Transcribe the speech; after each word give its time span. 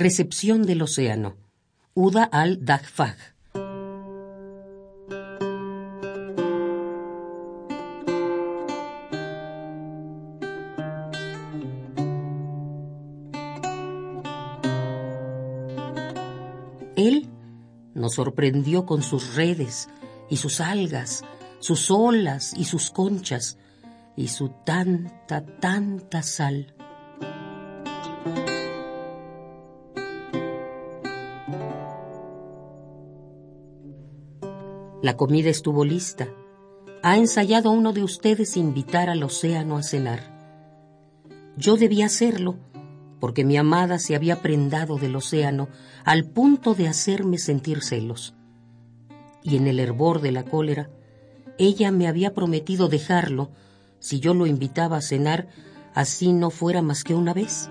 Recepción 0.00 0.62
del 0.62 0.80
océano. 0.80 1.36
Uda 1.92 2.24
al-Daghfag. 2.24 3.18
Él 16.96 17.28
nos 17.92 18.14
sorprendió 18.14 18.86
con 18.86 19.02
sus 19.02 19.34
redes 19.34 19.90
y 20.30 20.38
sus 20.38 20.62
algas, 20.62 21.24
sus 21.58 21.90
olas 21.90 22.54
y 22.56 22.64
sus 22.64 22.90
conchas, 22.90 23.58
y 24.16 24.28
su 24.28 24.48
tanta, 24.64 25.44
tanta 25.44 26.22
sal. 26.22 26.74
La 35.02 35.16
comida 35.16 35.48
estuvo 35.48 35.82
lista. 35.82 36.28
Ha 37.02 37.16
ensayado 37.16 37.70
uno 37.70 37.94
de 37.94 38.02
ustedes 38.02 38.58
invitar 38.58 39.08
al 39.08 39.22
océano 39.22 39.78
a 39.78 39.82
cenar. 39.82 40.38
Yo 41.56 41.76
debía 41.78 42.04
hacerlo, 42.04 42.56
porque 43.18 43.42
mi 43.42 43.56
amada 43.56 43.98
se 43.98 44.14
había 44.14 44.42
prendado 44.42 44.98
del 44.98 45.16
océano 45.16 45.68
al 46.04 46.24
punto 46.24 46.74
de 46.74 46.86
hacerme 46.86 47.38
sentir 47.38 47.82
celos. 47.82 48.34
Y 49.42 49.56
en 49.56 49.68
el 49.68 49.80
hervor 49.80 50.20
de 50.20 50.32
la 50.32 50.44
cólera, 50.44 50.90
ella 51.56 51.90
me 51.92 52.06
había 52.06 52.34
prometido 52.34 52.88
dejarlo 52.88 53.50
si 54.00 54.20
yo 54.20 54.34
lo 54.34 54.46
invitaba 54.46 54.98
a 54.98 55.02
cenar, 55.02 55.48
así 55.94 56.34
no 56.34 56.50
fuera 56.50 56.82
más 56.82 57.04
que 57.04 57.14
una 57.14 57.32
vez. 57.32 57.70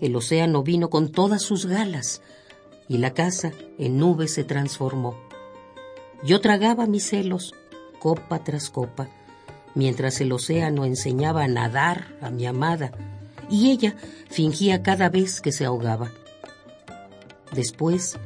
El 0.00 0.14
océano 0.16 0.62
vino 0.62 0.90
con 0.90 1.10
todas 1.10 1.42
sus 1.42 1.66
galas 1.66 2.22
y 2.88 2.98
la 2.98 3.14
casa 3.14 3.52
en 3.78 3.98
nubes 3.98 4.34
se 4.34 4.44
transformó. 4.44 5.16
Yo 6.22 6.40
tragaba 6.40 6.86
mis 6.86 7.08
celos, 7.08 7.54
copa 7.98 8.44
tras 8.44 8.70
copa, 8.70 9.08
mientras 9.74 10.20
el 10.20 10.32
océano 10.32 10.84
enseñaba 10.84 11.44
a 11.44 11.48
nadar 11.48 12.16
a 12.20 12.30
mi 12.30 12.46
amada 12.46 12.92
y 13.50 13.70
ella 13.70 13.96
fingía 14.28 14.82
cada 14.82 15.08
vez 15.08 15.40
que 15.40 15.52
se 15.52 15.64
ahogaba. 15.64 16.10
Después, 17.52 18.18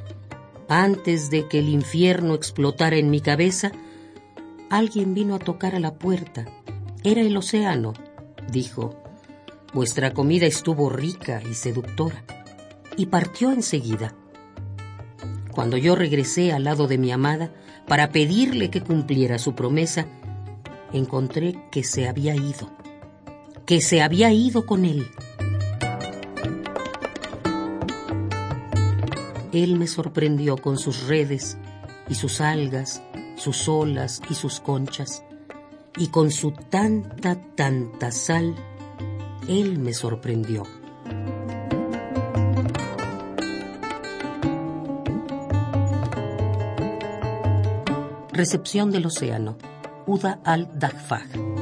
antes 0.68 1.30
de 1.30 1.46
que 1.48 1.58
el 1.58 1.68
infierno 1.68 2.34
explotara 2.34 2.96
en 2.96 3.10
mi 3.10 3.20
cabeza, 3.20 3.72
alguien 4.70 5.14
vino 5.14 5.34
a 5.34 5.40
tocar 5.40 5.74
a 5.74 5.80
la 5.80 5.94
puerta. 5.94 6.46
Era 7.02 7.20
el 7.20 7.36
océano, 7.36 7.92
dijo. 8.50 8.96
Vuestra 9.72 10.12
comida 10.12 10.46
estuvo 10.46 10.90
rica 10.90 11.40
y 11.48 11.54
seductora. 11.54 12.24
Y 12.96 13.06
partió 13.06 13.52
enseguida. 13.52 14.14
Cuando 15.52 15.76
yo 15.76 15.94
regresé 15.94 16.52
al 16.52 16.64
lado 16.64 16.88
de 16.88 16.98
mi 16.98 17.12
amada 17.12 17.52
para 17.86 18.10
pedirle 18.10 18.70
que 18.70 18.82
cumpliera 18.82 19.38
su 19.38 19.54
promesa, 19.54 20.06
encontré 20.92 21.56
que 21.70 21.84
se 21.84 22.08
había 22.08 22.34
ido, 22.34 22.68
que 23.64 23.80
se 23.80 24.02
había 24.02 24.32
ido 24.32 24.66
con 24.66 24.84
él. 24.84 25.06
Él 29.52 29.76
me 29.76 29.86
sorprendió 29.86 30.56
con 30.56 30.78
sus 30.78 31.06
redes 31.06 31.58
y 32.08 32.16
sus 32.16 32.40
algas, 32.40 33.02
sus 33.36 33.68
olas 33.68 34.20
y 34.28 34.34
sus 34.34 34.60
conchas, 34.60 35.22
y 35.96 36.08
con 36.08 36.32
su 36.32 36.52
tanta, 36.52 37.36
tanta 37.54 38.10
sal 38.10 38.54
él 39.50 39.80
me 39.80 39.92
sorprendió. 39.92 40.62
Recepción 48.32 48.92
del 48.92 49.06
océano. 49.06 49.58
Uda 50.06 50.40
al-Daghfag. 50.44 51.59